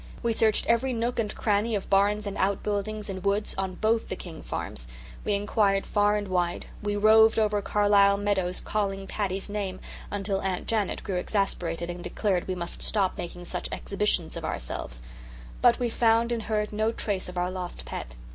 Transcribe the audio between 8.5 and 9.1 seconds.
calling